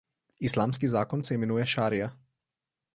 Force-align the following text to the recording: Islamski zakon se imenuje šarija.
Islamski 0.49 0.89
zakon 0.95 1.23
se 1.29 1.37
imenuje 1.39 1.69
šarija. 1.77 2.13